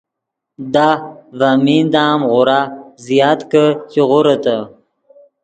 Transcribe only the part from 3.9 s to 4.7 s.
چے غوریتے